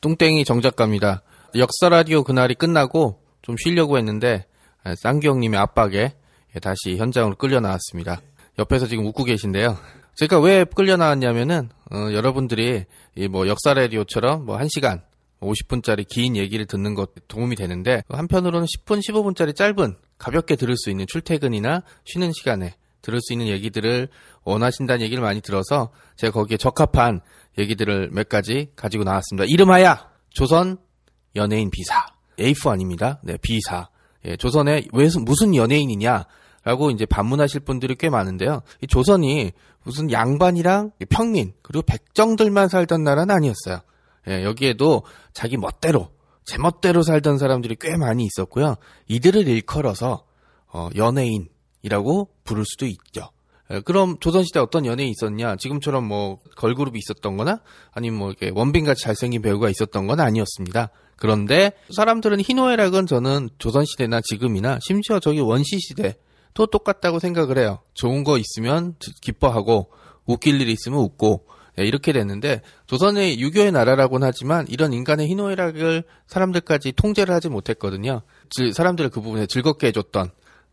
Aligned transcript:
뚱땡이 0.00 0.44
정작가입니다. 0.44 1.22
역사 1.56 1.88
라디오 1.88 2.22
그날이 2.22 2.54
끝나고 2.54 3.20
좀 3.42 3.56
쉬려고 3.58 3.96
했는데 3.98 4.46
아, 4.84 4.94
쌍기 4.94 5.26
형님의 5.26 5.58
압박에 5.58 6.14
예, 6.54 6.60
다시 6.60 6.96
현장으로 6.96 7.36
끌려 7.36 7.60
나왔습니다. 7.60 8.20
옆에서 8.58 8.86
지금 8.86 9.06
웃고 9.06 9.24
계신데요. 9.24 9.76
제가 10.16 10.40
왜 10.40 10.64
끌려 10.64 10.96
나왔냐면은 10.96 11.68
어, 11.92 12.12
여러분들이 12.12 12.84
이뭐 13.16 13.48
역사 13.48 13.74
라디오처럼 13.74 14.46
뭐 14.46 14.56
1시간 14.58 15.02
50분짜리 15.40 16.06
긴 16.08 16.36
얘기를 16.36 16.64
듣는 16.66 16.94
것 16.94 17.10
도움이 17.28 17.56
되는데 17.56 18.02
한편으로는 18.08 18.66
10분 18.66 19.00
15분짜리 19.00 19.54
짧은 19.54 19.96
가볍게 20.18 20.56
들을 20.56 20.74
수 20.76 20.90
있는 20.90 21.04
출퇴근이나 21.06 21.82
쉬는 22.04 22.32
시간에 22.32 22.74
들을 23.02 23.20
수 23.20 23.34
있는 23.34 23.48
얘기들을 23.48 24.08
원하신다는 24.44 25.04
얘기를 25.04 25.22
많이 25.22 25.40
들어서 25.40 25.90
제가 26.16 26.32
거기에 26.32 26.56
적합한 26.56 27.20
얘기들을 27.58 28.10
몇 28.12 28.28
가지 28.28 28.70
가지고 28.76 29.04
나왔습니다. 29.04 29.46
이름하여 29.48 29.96
조선 30.30 30.78
연예인 31.34 31.70
비사. 31.70 32.06
A4 32.38 32.72
아닙니다. 32.72 33.20
네, 33.22 33.36
비사. 33.40 33.88
예, 34.24 34.36
조선에 34.36 34.86
왜 34.92 35.08
무슨 35.24 35.54
연예인이냐 35.54 36.26
라고 36.64 36.90
이제 36.90 37.06
반문하실 37.06 37.60
분들이 37.60 37.94
꽤 37.94 38.10
많은데요. 38.10 38.62
이 38.82 38.86
조선이 38.88 39.52
무슨 39.84 40.10
양반이랑 40.10 40.90
평민 41.08 41.52
그리고 41.62 41.82
백정들만 41.82 42.68
살던 42.68 43.04
나라는 43.04 43.34
아니었어요. 43.34 43.80
예, 44.28 44.42
여기에도 44.42 45.04
자기 45.32 45.56
멋대로 45.56 46.10
제멋대로 46.44 47.02
살던 47.02 47.38
사람들이 47.38 47.76
꽤 47.80 47.96
많이 47.96 48.24
있었고요. 48.24 48.76
이들을 49.08 49.46
일컬어서 49.46 50.24
어, 50.72 50.88
연예인이라고 50.96 52.30
부를 52.44 52.64
수도 52.66 52.86
있죠. 52.86 53.30
예, 53.70 53.80
그럼 53.80 54.18
조선시대 54.20 54.60
어떤 54.60 54.86
연예인이 54.86 55.12
있었냐? 55.12 55.56
지금처럼 55.56 56.04
뭐 56.04 56.38
걸그룹이 56.56 56.98
있었던 56.98 57.36
거나 57.36 57.60
아니면 57.92 58.18
뭐 58.18 58.28
이렇게 58.30 58.50
원빈같이 58.54 59.02
잘생긴 59.02 59.42
배우가 59.42 59.68
있었던 59.70 60.06
건 60.06 60.20
아니었습니다. 60.20 60.90
그런데 61.16 61.72
사람들은 61.90 62.40
희노애락은 62.40 63.06
저는 63.06 63.48
조선시대나 63.58 64.20
지금이나 64.22 64.78
심지어 64.80 65.18
저기 65.18 65.40
원시시대 65.40 66.16
또 66.54 66.66
똑같다고 66.66 67.18
생각을 67.18 67.58
해요. 67.58 67.80
좋은 67.94 68.24
거 68.24 68.38
있으면 68.38 68.94
기뻐하고 69.20 69.90
웃길 70.26 70.60
일 70.60 70.68
있으면 70.68 71.00
웃고 71.00 71.46
예, 71.78 71.84
이렇게 71.84 72.12
됐는데 72.12 72.62
조선의 72.86 73.40
유교의 73.40 73.72
나라라고는 73.72 74.26
하지만 74.26 74.66
이런 74.68 74.92
인간의 74.92 75.28
희노애락을 75.28 76.04
사람들까지 76.26 76.92
통제를 76.92 77.34
하지 77.34 77.48
못했거든요. 77.48 78.22
즉, 78.48 78.72
사람들을 78.72 79.10
그 79.10 79.20
부분에 79.20 79.46
즐겁게 79.46 79.88
해줬던 79.88 80.30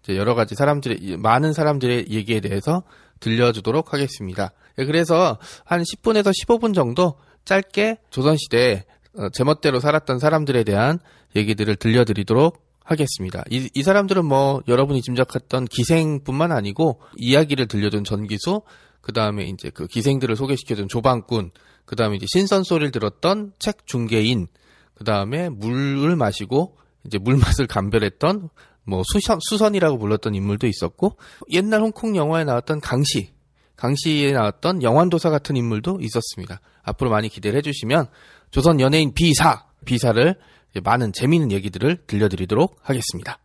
여러 0.09 0.35
가지 0.35 0.55
사람들의 0.55 1.17
많은 1.17 1.53
사람들의 1.53 2.07
얘기에 2.09 2.41
대해서 2.41 2.83
들려주도록 3.19 3.93
하겠습니다. 3.93 4.51
예, 4.77 4.85
그래서 4.85 5.37
한 5.63 5.81
10분에서 5.83 6.31
15분 6.31 6.73
정도 6.73 7.15
짧게 7.45 7.97
조선시대에 8.09 8.85
어, 9.17 9.29
제멋대로 9.29 9.79
살았던 9.79 10.19
사람들에 10.19 10.63
대한 10.63 10.99
얘기들을 11.35 11.75
들려드리도록 11.75 12.61
하겠습니다. 12.83 13.43
이, 13.49 13.69
이 13.73 13.83
사람들은 13.83 14.25
뭐 14.25 14.61
여러분이 14.67 15.01
짐작했던 15.01 15.65
기생뿐만 15.65 16.51
아니고 16.51 16.99
이야기를 17.17 17.67
들려준 17.67 18.03
전기수, 18.03 18.61
그 19.01 19.13
다음에 19.13 19.45
이제 19.45 19.69
그 19.69 19.87
기생들을 19.87 20.35
소개시켜준 20.35 20.87
조방꾼, 20.87 21.51
그 21.85 21.95
다음에 21.95 22.15
이제 22.15 22.25
신선 22.27 22.63
소리를 22.63 22.91
들었던 22.91 23.53
책 23.59 23.85
중개인, 23.85 24.47
그 24.95 25.03
다음에 25.03 25.49
물을 25.49 26.15
마시고 26.15 26.77
이제 27.05 27.17
물 27.17 27.37
맛을 27.37 27.67
감별했던 27.67 28.49
뭐 28.85 29.01
수선, 29.05 29.39
수선이라고 29.41 29.97
불렀던 29.97 30.35
인물도 30.35 30.67
있었고 30.67 31.17
옛날 31.51 31.81
홍콩 31.81 32.15
영화에 32.15 32.43
나왔던 32.43 32.81
강시, 32.81 33.33
강시에 33.75 34.31
나왔던 34.31 34.83
영환도사 34.83 35.29
같은 35.29 35.55
인물도 35.55 35.99
있었습니다. 36.01 36.61
앞으로 36.83 37.09
많이 37.09 37.29
기대를 37.29 37.57
해주시면 37.57 38.07
조선 38.51 38.79
연예인 38.79 39.13
비사, 39.13 39.65
비사를 39.85 40.35
많은 40.83 41.13
재미있는 41.13 41.51
얘기들을 41.51 42.03
들려드리도록 42.07 42.77
하겠습니다. 42.81 43.39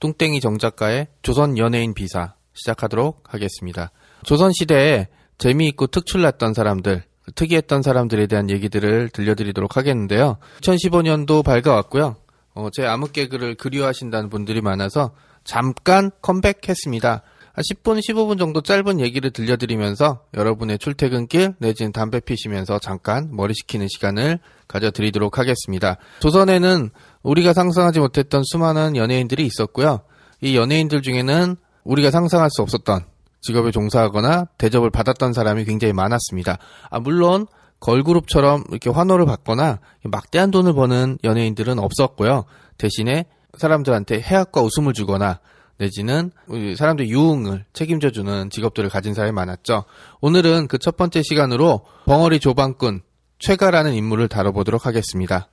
뚱땡이 0.00 0.40
정작가의 0.40 1.08
조선 1.22 1.58
연예인 1.58 1.94
비사 1.94 2.34
시작하도록 2.52 3.22
하겠습니다. 3.32 3.90
조선 4.24 4.52
시대에 4.52 5.08
재미있고 5.38 5.88
특출났던 5.88 6.54
사람들, 6.54 7.04
특이했던 7.34 7.82
사람들에 7.82 8.26
대한 8.26 8.50
얘기들을 8.50 9.10
들려드리도록 9.10 9.76
하겠는데요. 9.76 10.38
2015년도 10.60 11.44
밝아왔고요. 11.44 12.16
어, 12.56 12.70
제 12.72 12.86
암흑 12.86 13.12
개그를 13.12 13.54
그리워하신다는 13.54 14.30
분들이 14.30 14.62
많아서 14.62 15.12
잠깐 15.44 16.10
컴백했습니다. 16.22 17.22
한 17.52 17.62
10분, 17.62 18.00
15분 18.00 18.38
정도 18.38 18.62
짧은 18.62 18.98
얘기를 19.00 19.30
들려드리면서 19.30 20.24
여러분의 20.34 20.78
출퇴근길 20.78 21.54
내지는 21.58 21.92
담배 21.92 22.18
피시면서 22.18 22.78
잠깐 22.78 23.28
머리 23.30 23.54
식히는 23.54 23.86
시간을 23.88 24.40
가져드리도록 24.68 25.38
하겠습니다. 25.38 25.96
조선에는 26.20 26.90
우리가 27.22 27.52
상상하지 27.52 28.00
못했던 28.00 28.42
수많은 28.44 28.96
연예인들이 28.96 29.46
있었고요. 29.46 30.00
이 30.40 30.56
연예인들 30.56 31.02
중에는 31.02 31.56
우리가 31.84 32.10
상상할 32.10 32.48
수 32.50 32.62
없었던 32.62 33.04
직업에 33.42 33.70
종사하거나 33.70 34.46
대접을 34.58 34.90
받았던 34.90 35.32
사람이 35.34 35.64
굉장히 35.64 35.92
많았습니다. 35.92 36.58
아, 36.90 37.00
물론 37.00 37.46
걸그룹처럼 37.80 38.64
이렇게 38.70 38.90
환호를 38.90 39.26
받거나 39.26 39.78
막대한 40.04 40.50
돈을 40.50 40.72
버는 40.74 41.18
연예인들은 41.24 41.78
없었고요. 41.78 42.44
대신에 42.78 43.26
사람들한테 43.56 44.20
해악과 44.20 44.62
웃음을 44.62 44.92
주거나 44.92 45.40
내지는 45.78 46.30
사람들 46.76 47.08
유흥을 47.08 47.66
책임져주는 47.74 48.48
직업들을 48.50 48.88
가진 48.88 49.12
사람이 49.12 49.32
많았죠. 49.32 49.84
오늘은 50.20 50.68
그 50.68 50.78
첫 50.78 50.96
번째 50.96 51.22
시간으로 51.22 51.82
벙어리 52.06 52.40
조방꾼 52.40 53.02
최가라는 53.38 53.92
인물을 53.92 54.28
다뤄보도록 54.28 54.86
하겠습니다. 54.86 55.48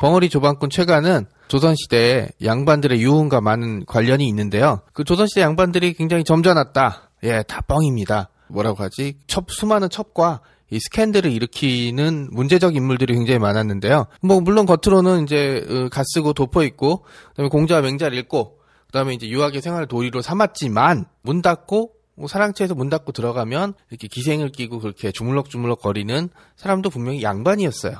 벙어리 0.00 0.28
조방꾼 0.30 0.70
최가는 0.70 1.26
조선시대에 1.48 2.28
양반들의 2.44 3.00
유흥과 3.02 3.40
많은 3.40 3.84
관련이 3.86 4.26
있는데요. 4.28 4.80
그 4.92 5.04
조선시대 5.04 5.40
양반들이 5.42 5.94
굉장히 5.94 6.24
점잖았다. 6.24 7.10
예, 7.24 7.42
다 7.42 7.60
뻥입니다. 7.62 8.30
뭐라고 8.48 8.82
하지? 8.82 9.16
첩, 9.26 9.50
수많은 9.50 9.90
첩과 9.90 10.40
이 10.70 10.78
스캔들을 10.78 11.30
일으키는 11.30 12.28
문제적 12.30 12.76
인물들이 12.76 13.14
굉장히 13.14 13.38
많았는데요. 13.38 14.06
뭐 14.22 14.40
물론 14.40 14.66
겉으로는 14.66 15.24
이제 15.24 15.66
어, 15.68 15.88
갓쓰고 15.88 16.32
덮어 16.32 16.64
있고 16.64 17.04
그다음에 17.30 17.48
공자와 17.48 17.82
맹자를 17.82 18.16
읽고 18.18 18.60
그다음에 18.86 19.14
이제 19.14 19.28
유학의 19.28 19.62
생활을 19.62 19.86
도리로 19.86 20.22
삼았지만 20.22 21.06
문 21.22 21.42
닫고 21.42 21.92
뭐 22.16 22.28
사랑채에서 22.28 22.74
문 22.74 22.88
닫고 22.88 23.12
들어가면 23.12 23.74
이렇게 23.88 24.06
기생을 24.06 24.50
끼고 24.50 24.80
그렇게 24.80 25.10
주물럭주물럭 25.10 25.80
거리는 25.80 26.28
사람도 26.56 26.90
분명히 26.90 27.22
양반이었어요. 27.22 27.94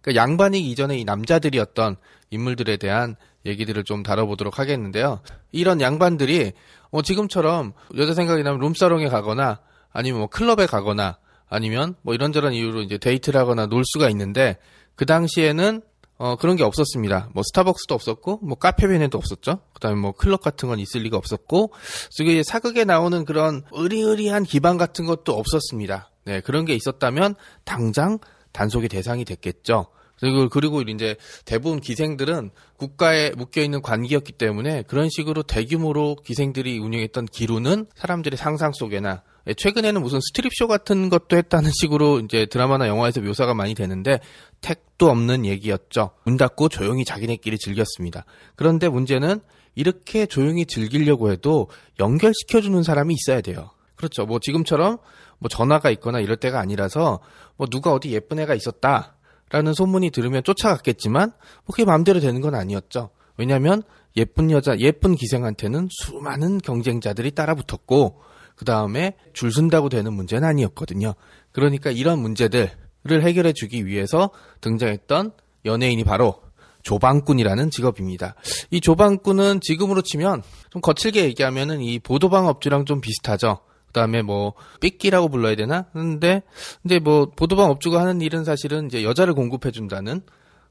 그러니까 0.00 0.22
양반이기 0.22 0.70
이전에 0.70 0.98
이 0.98 1.04
남자들이었던 1.04 1.96
인물들에 2.30 2.76
대한 2.78 3.16
얘기들을 3.46 3.84
좀 3.84 4.02
다뤄보도록 4.02 4.58
하겠는데요. 4.58 5.20
이런 5.52 5.80
양반들이 5.80 6.52
뭐 6.90 7.02
지금처럼 7.02 7.72
여자 7.96 8.14
생각이 8.14 8.42
나면 8.42 8.60
룸사롱에 8.60 9.08
가거나 9.08 9.60
아니면 9.92 10.20
뭐 10.20 10.28
클럽에 10.28 10.66
가거나 10.66 11.18
아니면 11.50 11.94
뭐 12.00 12.14
이런저런 12.14 12.54
이유로 12.54 12.80
이제 12.80 12.96
데이트를 12.96 13.38
하거나 13.38 13.66
놀 13.66 13.84
수가 13.84 14.08
있는데 14.08 14.56
그 14.94 15.04
당시에는 15.04 15.82
어, 16.16 16.36
그런 16.36 16.56
게 16.56 16.64
없었습니다. 16.64 17.30
뭐 17.32 17.42
스타벅스도 17.42 17.94
없었고, 17.94 18.40
뭐 18.42 18.54
카페베네도 18.58 19.16
없었죠. 19.16 19.60
그다음에 19.72 19.98
뭐 19.98 20.12
클럽 20.12 20.42
같은 20.42 20.68
건 20.68 20.78
있을 20.78 21.00
리가 21.00 21.16
없었고, 21.16 21.72
그리고 22.18 22.42
사극에 22.42 22.84
나오는 22.84 23.24
그런 23.24 23.62
의리의리한 23.72 24.42
기반 24.44 24.76
같은 24.76 25.06
것도 25.06 25.32
없었습니다. 25.32 26.10
네, 26.26 26.42
그런 26.42 26.66
게 26.66 26.74
있었다면 26.74 27.36
당장 27.64 28.18
단속의 28.52 28.90
대상이 28.90 29.24
됐겠죠. 29.24 29.86
그리고 30.20 30.48
그리고 30.48 30.82
이제 30.82 31.16
대부분 31.44 31.80
기생들은 31.80 32.50
국가에 32.76 33.30
묶여 33.30 33.62
있는 33.62 33.82
관기였기 33.82 34.32
때문에 34.32 34.82
그런 34.82 35.08
식으로 35.08 35.42
대규모로 35.42 36.16
기생들이 36.24 36.78
운영했던 36.78 37.26
기루는 37.26 37.86
사람들의 37.94 38.36
상상 38.36 38.72
속에나 38.72 39.22
예, 39.46 39.54
최근에는 39.54 40.02
무슨 40.02 40.20
스트립쇼 40.20 40.68
같은 40.68 41.08
것도 41.08 41.36
했다는 41.36 41.70
식으로 41.72 42.20
이제 42.20 42.46
드라마나 42.46 42.86
영화에서 42.88 43.20
묘사가 43.20 43.54
많이 43.54 43.74
되는데 43.74 44.20
택도 44.60 45.08
없는 45.08 45.46
얘기였죠. 45.46 46.10
문 46.24 46.36
닫고 46.36 46.68
조용히 46.68 47.04
자기네끼리 47.04 47.58
즐겼습니다. 47.58 48.24
그런데 48.54 48.88
문제는 48.88 49.40
이렇게 49.74 50.26
조용히 50.26 50.66
즐기려고 50.66 51.30
해도 51.30 51.68
연결시켜주는 51.98 52.82
사람이 52.82 53.14
있어야 53.14 53.40
돼요. 53.40 53.70
그렇죠. 53.96 54.26
뭐 54.26 54.40
지금처럼 54.40 54.98
뭐 55.38 55.48
전화가 55.48 55.90
있거나 55.90 56.20
이럴 56.20 56.36
때가 56.36 56.60
아니라서 56.60 57.20
뭐 57.56 57.66
누가 57.66 57.92
어디 57.92 58.12
예쁜 58.12 58.38
애가 58.38 58.54
있었다. 58.54 59.16
라는 59.50 59.74
소문이 59.74 60.10
들으면 60.10 60.42
쫓아갔겠지만 60.44 61.30
뭐 61.30 61.72
그게 61.72 61.84
마음대로 61.84 62.20
되는 62.20 62.40
건 62.40 62.54
아니었죠. 62.54 63.10
왜냐하면 63.36 63.82
예쁜 64.16 64.50
여자, 64.50 64.78
예쁜 64.78 65.14
기생한테는 65.14 65.88
수많은 65.90 66.58
경쟁자들이 66.58 67.32
따라붙었고 67.32 68.20
그 68.56 68.64
다음에 68.64 69.16
줄 69.32 69.52
쓴다고 69.52 69.88
되는 69.88 70.12
문제는 70.12 70.46
아니었거든요. 70.46 71.14
그러니까 71.52 71.90
이런 71.90 72.20
문제들을 72.20 73.22
해결해 73.22 73.52
주기 73.52 73.86
위해서 73.86 74.30
등장했던 74.60 75.32
연예인이 75.64 76.04
바로 76.04 76.42
조방꾼이라는 76.82 77.70
직업입니다. 77.70 78.34
이 78.70 78.80
조방꾼은 78.80 79.60
지금으로 79.60 80.02
치면 80.02 80.42
좀 80.70 80.80
거칠게 80.80 81.24
얘기하면은 81.24 81.80
이 81.80 81.98
보도방 81.98 82.46
업주랑 82.46 82.84
좀 82.84 83.00
비슷하죠. 83.00 83.60
그다음에 83.90 84.22
뭐 84.22 84.54
삐끼라고 84.80 85.28
불러야 85.28 85.56
되나? 85.56 85.86
근데 85.92 86.42
근데 86.82 86.98
뭐 86.98 87.26
보도방 87.26 87.70
업주가 87.70 88.00
하는 88.00 88.20
일은 88.20 88.44
사실은 88.44 88.86
이제 88.86 89.04
여자를 89.04 89.34
공급해 89.34 89.70
준다는 89.70 90.22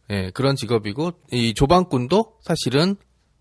예, 0.09 0.31
그런 0.31 0.55
직업이고 0.55 1.11
이 1.31 1.53
조방꾼도 1.53 2.37
사실은 2.41 2.95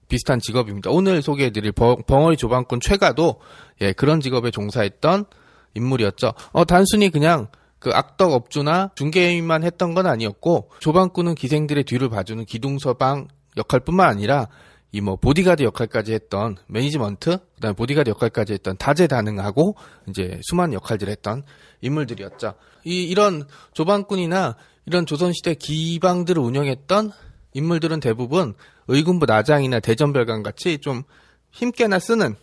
비슷한 0.09 0.41
직업입니다. 0.41 0.91
오늘 0.91 1.23
소개해드릴 1.23 1.73
벙어리 1.73 2.37
조방꾼 2.37 2.81
최가도 2.81 3.41
예, 3.81 3.93
그런 3.93 4.21
직업에 4.21 4.51
종사했던 4.51 5.27
인물이었죠. 5.75 6.33
어, 6.53 6.65
단순히 6.65 7.11
그냥 7.11 7.49
그 7.79 7.91
악덕 7.93 8.33
업주나 8.33 8.91
중개인만 8.97 9.63
했던 9.63 9.95
건 9.95 10.07
아니었고 10.07 10.71
조방꾼은 10.81 11.37
기생들의 11.37 11.85
뒤를 11.85 12.09
봐주는 12.09 12.45
기둥서방 12.45 13.29
역할뿐만 13.57 14.09
아니라 14.09 14.49
이 14.93 15.01
뭐 15.01 15.17
보디가드 15.17 15.63
역할까지 15.63 16.15
했던 16.15 16.57
매니지먼트 16.67 17.39
그다음에 17.57 17.75
보디가드 17.75 18.11
역할까지 18.11 18.55
했던 18.55 18.77
다재다능하고 18.79 19.77
이제 20.09 20.41
수많은 20.43 20.75
역할들을 20.75 21.11
했던 21.11 21.43
인물들이었죠. 21.83 22.55
이 22.85 23.05
이런 23.05 23.47
조방꾼이나 23.75 24.57
이런 24.87 25.05
조선시대 25.05 25.55
기방들을 25.55 26.41
운영했던 26.43 27.13
인물들은 27.53 28.01
대부분 28.01 28.55
의군부 28.87 29.27
나장이나 29.27 29.81
대전별관 29.81 30.43
같이 30.43 30.79
좀 30.79 31.03
힘께나 31.51 31.99
쓰는 31.99 32.35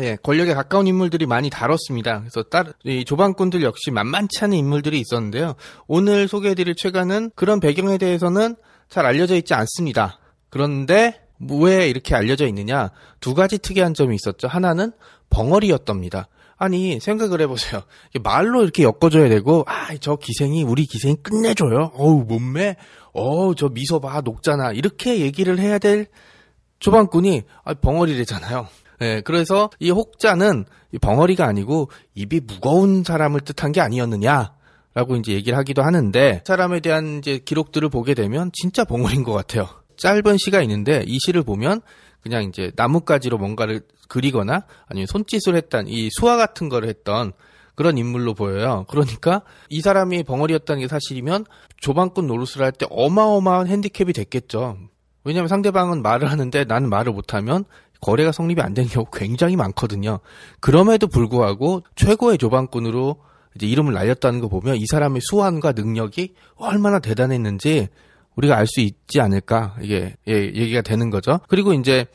예, 0.00 0.16
권력에 0.22 0.54
가까운 0.54 0.86
인물들이 0.88 1.24
많이 1.24 1.48
다뤘습니다. 1.50 2.20
그래서 2.20 2.42
따, 2.42 2.64
이 2.84 3.04
조방꾼들 3.04 3.62
역시 3.62 3.92
만만치 3.92 4.44
않은 4.44 4.56
인물들이 4.56 4.98
있었는데요. 5.00 5.54
오늘 5.86 6.26
소개해드릴 6.26 6.74
최가는 6.74 7.30
그런 7.36 7.60
배경에 7.60 7.96
대해서는 7.96 8.56
잘 8.88 9.06
알려져 9.06 9.36
있지 9.36 9.54
않습니다. 9.54 10.18
그런데 10.50 11.23
왜 11.40 11.88
이렇게 11.88 12.14
알려져 12.14 12.46
있느냐? 12.48 12.90
두 13.20 13.34
가지 13.34 13.58
특이한 13.58 13.94
점이 13.94 14.14
있었죠. 14.16 14.48
하나는 14.48 14.92
벙어리였답니다. 15.30 16.28
아니 16.56 17.00
생각을 17.00 17.40
해보세요. 17.40 17.82
말로 18.22 18.62
이렇게 18.62 18.84
엮어줘야 18.84 19.28
되고 19.28 19.64
아 19.66 19.84
저 20.00 20.16
기생이 20.16 20.62
우리 20.64 20.86
기생이 20.86 21.16
끝내줘요. 21.22 21.90
어우 21.94 22.24
몸매, 22.26 22.76
어우 23.12 23.54
저 23.56 23.68
미소 23.68 24.00
봐 24.00 24.20
녹잖아 24.20 24.72
이렇게 24.72 25.20
얘기를 25.20 25.58
해야 25.58 25.78
될 25.78 26.06
조방꾼이 26.78 27.42
아, 27.64 27.74
벙어리래잖아요. 27.74 28.68
예, 29.02 29.20
그래서 29.24 29.70
이 29.80 29.90
혹자는 29.90 30.64
벙어리가 31.00 31.44
아니고 31.46 31.90
입이 32.14 32.40
무거운 32.46 33.02
사람을 33.04 33.40
뜻한 33.40 33.72
게 33.72 33.80
아니었느냐. 33.80 34.54
라고 34.94 35.16
이제 35.16 35.32
얘기를 35.32 35.58
하기도 35.58 35.82
하는데 35.82 36.42
사람에 36.46 36.78
대한 36.78 37.18
이제 37.18 37.38
기록들을 37.44 37.88
보게 37.88 38.14
되면 38.14 38.52
진짜 38.52 38.84
벙어리인 38.84 39.24
것 39.24 39.32
같아요. 39.32 39.68
짧은 39.96 40.36
시가 40.38 40.60
있는데 40.62 41.04
이 41.06 41.18
시를 41.24 41.42
보면 41.42 41.80
그냥 42.22 42.44
이제 42.44 42.72
나뭇가지로 42.76 43.38
뭔가를 43.38 43.82
그리거나 44.08 44.64
아니면 44.86 45.06
손짓을 45.06 45.56
했던 45.56 45.88
이 45.88 46.08
수화 46.10 46.36
같은 46.36 46.68
거를 46.68 46.88
했던 46.88 47.32
그런 47.74 47.98
인물로 47.98 48.34
보여요. 48.34 48.84
그러니까 48.88 49.42
이 49.68 49.80
사람이 49.80 50.22
벙어리였다는 50.24 50.80
게 50.82 50.88
사실이면 50.88 51.44
조방꾼 51.80 52.26
노릇을 52.26 52.62
할 52.62 52.72
때 52.72 52.86
어마어마한 52.90 53.66
핸디캡이 53.66 54.12
됐겠죠. 54.12 54.78
왜냐하면 55.24 55.48
상대방은 55.48 56.02
말을 56.02 56.30
하는데 56.30 56.64
나는 56.64 56.88
말을 56.88 57.12
못하면 57.12 57.64
거래가 58.00 58.32
성립이 58.32 58.60
안 58.60 58.74
되는 58.74 58.88
경우 58.88 59.06
굉장히 59.12 59.56
많거든요. 59.56 60.20
그럼에도 60.60 61.06
불구하고 61.06 61.82
최고의 61.96 62.38
조방꾼으로 62.38 63.16
이제 63.56 63.66
이름을 63.66 63.94
날렸다는 63.94 64.40
거 64.40 64.48
보면 64.48 64.76
이 64.76 64.86
사람의 64.86 65.22
수완과 65.22 65.72
능력이 65.72 66.34
얼마나 66.56 66.98
대단했는지 66.98 67.88
우리가 68.36 68.56
알 68.56 68.66
수 68.66 68.80
있지 68.80 69.20
않을까 69.20 69.76
이게 69.80 70.14
예, 70.28 70.32
얘기가 70.34 70.82
되는 70.82 71.10
거죠. 71.10 71.40
그리고 71.48 71.72
이제 71.72 72.06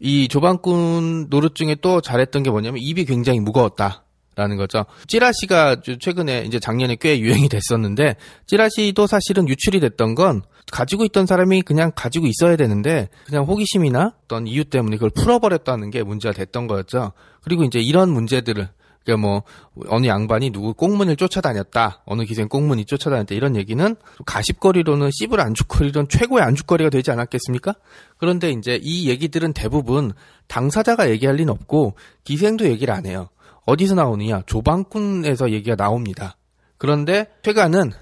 이 0.00 0.28
조방꾼 0.28 1.28
노릇 1.30 1.54
중에 1.54 1.76
또 1.80 2.00
잘했던 2.00 2.42
게 2.42 2.50
뭐냐면 2.50 2.80
입이 2.82 3.04
굉장히 3.04 3.40
무거웠다. 3.40 4.04
라는 4.34 4.56
거죠. 4.56 4.86
찌라시가 5.08 5.82
최근에 6.00 6.44
이제 6.46 6.58
작년에 6.58 6.96
꽤 6.98 7.20
유행이 7.20 7.50
됐었는데 7.50 8.16
찌라시도 8.46 9.06
사실은 9.06 9.46
유출이 9.46 9.78
됐던 9.80 10.14
건 10.14 10.40
가지고 10.70 11.04
있던 11.04 11.26
사람이 11.26 11.60
그냥 11.60 11.92
가지고 11.94 12.26
있어야 12.26 12.56
되는데 12.56 13.10
그냥 13.26 13.44
호기심이나 13.44 14.14
어떤 14.24 14.46
이유 14.46 14.64
때문에 14.64 14.96
그걸 14.96 15.10
풀어버렸다는 15.10 15.90
게 15.90 16.02
문제가 16.02 16.32
됐던 16.32 16.66
거였죠. 16.66 17.12
그리고 17.42 17.64
이제 17.64 17.78
이런 17.80 18.08
문제들을 18.10 18.70
그러니까 19.04 19.26
뭐 19.26 19.42
어느 19.88 20.06
양반이 20.06 20.50
누구 20.50 20.74
꽁문을 20.74 21.16
쫓아다녔다, 21.16 22.02
어느 22.04 22.24
기생 22.24 22.48
꽁문이 22.48 22.84
쫓아다녔다 22.84 23.34
이런 23.34 23.56
얘기는 23.56 23.96
가십거리로는 24.26 25.10
씹을 25.12 25.40
안죽거리론 25.40 26.08
최고의 26.08 26.44
안죽거리가 26.44 26.90
되지 26.90 27.10
않았겠습니까? 27.10 27.74
그런데 28.18 28.50
이제 28.50 28.78
이 28.82 29.08
얘기들은 29.08 29.52
대부분 29.52 30.12
당사자가 30.46 31.10
얘기할 31.10 31.36
리는 31.36 31.52
없고 31.52 31.94
기생도 32.24 32.66
얘기를 32.66 32.94
안 32.94 33.06
해요. 33.06 33.28
어디서 33.66 33.94
나오느냐? 33.94 34.42
조방꾼에서 34.46 35.52
얘기가 35.52 35.76
나옵니다. 35.76 36.36
그런데 36.78 37.26
최가는 37.42 37.92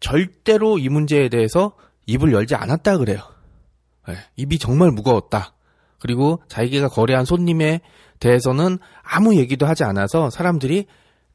절대로 0.00 0.78
이 0.78 0.88
문제에 0.88 1.28
대해서 1.28 1.72
입을 2.06 2.32
열지 2.32 2.54
않았다 2.54 2.98
그래요. 2.98 3.20
네, 4.06 4.16
입이 4.36 4.58
정말 4.58 4.90
무거웠다. 4.90 5.54
그리고 5.98 6.42
자기가 6.48 6.88
거래한 6.88 7.24
손님에 7.24 7.80
대해서는 8.22 8.78
아무 9.02 9.36
얘기도 9.36 9.66
하지 9.66 9.82
않아서 9.82 10.30
사람들이 10.30 10.86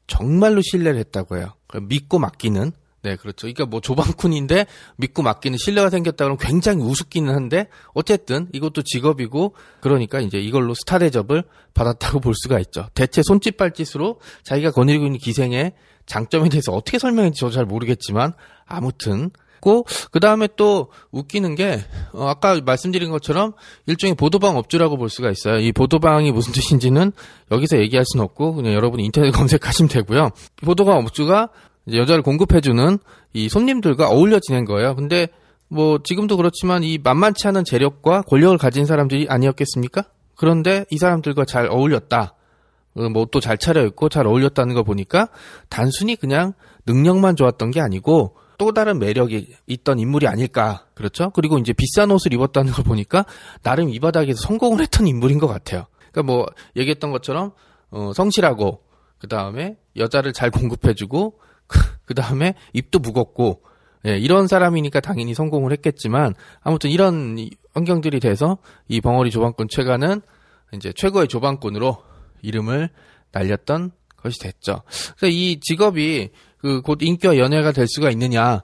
정말로 0.06 0.62
신뢰를 0.62 0.98
했다고 0.98 1.36
해요. 1.36 1.52
믿고 1.82 2.18
맡기는 2.18 2.72
네, 3.02 3.14
그렇죠. 3.14 3.42
그러니까 3.42 3.66
뭐 3.66 3.80
조방꾼인데 3.80 4.66
믿고 4.96 5.22
맡기는 5.22 5.56
신뢰가 5.56 5.90
생겼다 5.90 6.24
그러면 6.24 6.38
굉장히 6.38 6.82
우습기는 6.82 7.32
한데 7.32 7.68
어쨌든 7.94 8.48
이것도 8.52 8.82
직업이고 8.82 9.54
그러니까 9.80 10.20
이제 10.20 10.38
이걸로 10.38 10.74
스타 10.74 10.98
대접을 10.98 11.44
받았다고 11.74 12.20
볼 12.20 12.34
수가 12.34 12.58
있죠. 12.60 12.88
대체 12.94 13.22
손짓 13.22 13.56
발짓으로 13.56 14.18
자기가 14.42 14.72
거느리고 14.72 15.04
있는 15.04 15.18
기생의 15.18 15.74
장점에 16.06 16.48
대해서 16.48 16.72
어떻게 16.72 16.98
설명했는지 16.98 17.38
저도 17.38 17.52
잘 17.52 17.66
모르겠지만 17.66 18.32
아무튼 18.66 19.30
그 20.10 20.20
다음에 20.20 20.48
또 20.56 20.88
웃기는 21.10 21.54
게 21.54 21.80
어, 22.12 22.26
아까 22.26 22.60
말씀드린 22.64 23.10
것처럼 23.10 23.52
일종의 23.86 24.14
보도방 24.14 24.56
업주라고 24.56 24.96
볼 24.96 25.10
수가 25.10 25.30
있어요. 25.30 25.58
이 25.58 25.72
보도방이 25.72 26.32
무슨 26.32 26.52
뜻인지는 26.52 27.12
여기서 27.50 27.78
얘기할 27.78 28.04
수는 28.06 28.24
없고 28.24 28.54
그냥 28.54 28.74
여러분 28.74 29.00
인터넷 29.00 29.30
검색하시면 29.32 29.88
되고요. 29.88 30.30
보도방 30.64 30.98
업주가 30.98 31.48
여자를 31.92 32.22
공급해주는 32.22 32.98
이 33.32 33.48
손님들과 33.48 34.08
어울려 34.08 34.40
지낸 34.40 34.64
거예요. 34.64 34.94
근데 34.94 35.28
뭐 35.68 35.98
지금도 36.02 36.36
그렇지만 36.36 36.82
이 36.82 36.98
만만치 36.98 37.46
않은 37.48 37.64
재력과 37.64 38.22
권력을 38.22 38.56
가진 38.58 38.86
사람들이 38.86 39.26
아니었겠습니까? 39.28 40.04
그런데 40.34 40.84
이 40.90 40.98
사람들과 40.98 41.44
잘 41.44 41.66
어울렸다. 41.66 42.34
어, 42.94 43.08
뭐또 43.08 43.40
잘 43.40 43.58
차려입고 43.58 44.08
잘 44.08 44.26
어울렸다는 44.26 44.74
거 44.74 44.82
보니까 44.82 45.28
단순히 45.68 46.16
그냥 46.16 46.54
능력만 46.86 47.36
좋았던 47.36 47.70
게 47.70 47.80
아니고 47.80 48.36
또 48.58 48.72
다른 48.72 48.98
매력이 48.98 49.54
있던 49.66 49.98
인물이 49.98 50.26
아닐까. 50.26 50.84
그렇죠? 50.94 51.30
그리고 51.30 51.58
이제 51.58 51.72
비싼 51.72 52.10
옷을 52.10 52.34
입었다는 52.34 52.72
걸 52.72 52.84
보니까 52.84 53.24
나름 53.62 53.88
이 53.88 53.98
바닥에서 54.00 54.40
성공을 54.42 54.80
했던 54.80 55.06
인물인 55.06 55.38
것 55.38 55.46
같아요. 55.46 55.86
그러니까 56.12 56.22
뭐 56.24 56.46
얘기했던 56.76 57.12
것처럼 57.12 57.52
어, 57.90 58.12
성실하고 58.14 58.82
그 59.18 59.28
다음에 59.28 59.76
여자를 59.96 60.32
잘 60.32 60.50
공급해주고 60.50 61.38
그 62.04 62.14
다음에 62.14 62.54
입도 62.72 62.98
무겁고 62.98 63.62
예, 64.06 64.16
이런 64.16 64.46
사람이니까 64.46 65.00
당연히 65.00 65.34
성공을 65.34 65.72
했겠지만 65.72 66.34
아무튼 66.60 66.90
이런 66.90 67.36
환경들이 67.74 68.20
돼서 68.20 68.58
이 68.88 69.00
벙어리 69.00 69.30
조방꾼 69.30 69.68
최가는 69.68 70.20
이제 70.74 70.92
최고의 70.92 71.28
조방꾼으로 71.28 71.96
이름을 72.42 72.90
날렸던 73.32 73.92
것이 74.16 74.38
됐죠. 74.40 74.82
그래서 75.16 75.32
이 75.32 75.60
직업이 75.60 76.30
그 76.60 76.82
곧 76.82 76.98
인기와 77.02 77.38
연애가 77.38 77.72
될 77.72 77.86
수가 77.88 78.10
있느냐는 78.10 78.60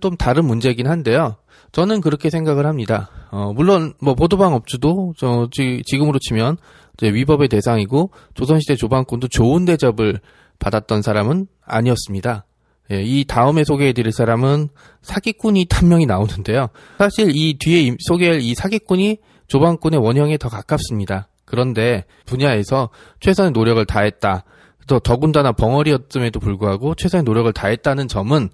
좀 0.00 0.16
다른 0.16 0.44
문제이긴 0.44 0.86
한데요. 0.86 1.36
저는 1.72 2.00
그렇게 2.00 2.30
생각을 2.30 2.66
합니다. 2.66 3.10
어, 3.30 3.52
물론 3.54 3.94
뭐 4.00 4.14
보도방 4.14 4.54
업주도 4.54 5.12
저 5.16 5.48
지, 5.50 5.82
금으로 5.90 6.18
치면 6.18 6.56
위법의 7.02 7.48
대상이고 7.48 8.10
조선시대 8.34 8.76
조방꾼도 8.76 9.28
좋은 9.28 9.64
대접을 9.64 10.20
받았던 10.58 11.02
사람은 11.02 11.46
아니었습니다. 11.64 12.46
예, 12.92 13.02
이 13.02 13.24
다음에 13.24 13.64
소개해드릴 13.64 14.12
사람은 14.12 14.68
사기꾼이 15.02 15.66
한 15.70 15.88
명이 15.88 16.06
나오는데요. 16.06 16.68
사실 16.98 17.32
이 17.34 17.58
뒤에 17.58 17.96
소개할 17.98 18.40
이 18.40 18.54
사기꾼이 18.54 19.18
조방꾼의 19.48 20.00
원형에 20.00 20.38
더 20.38 20.48
가깝습니다. 20.48 21.28
그런데 21.44 22.04
분야에서 22.26 22.90
최선의 23.20 23.52
노력을 23.52 23.84
다했다. 23.84 24.44
또 24.86 25.00
더군다나 25.00 25.52
벙어리였음에도 25.52 26.40
불구하고 26.40 26.94
최선의 26.94 27.24
노력을 27.24 27.52
다했다는 27.52 28.08
점은 28.08 28.50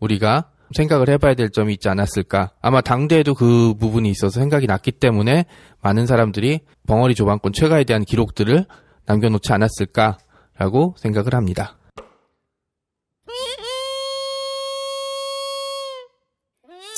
우리가 0.00 0.50
생각을 0.74 1.08
해봐야 1.08 1.34
될 1.34 1.50
점이 1.50 1.74
있지 1.74 1.88
않았을까. 1.88 2.50
아마 2.60 2.80
당대에도 2.80 3.34
그 3.34 3.74
부분이 3.78 4.10
있어서 4.10 4.40
생각이 4.40 4.66
났기 4.66 4.92
때문에 4.92 5.46
많은 5.80 6.06
사람들이 6.06 6.60
벙어리 6.86 7.14
조방권 7.14 7.52
최가에 7.52 7.84
대한 7.84 8.04
기록들을 8.04 8.66
남겨놓지 9.06 9.52
않았을까라고 9.52 10.96
생각을 10.98 11.34
합니다. 11.34 11.76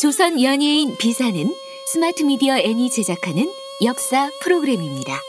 조선 0.00 0.40
연예인 0.42 0.96
비사는 0.96 1.52
스마트 1.92 2.22
미디어 2.22 2.56
N이 2.56 2.88
제작하는 2.88 3.50
역사 3.84 4.30
프로그램입니다. 4.42 5.27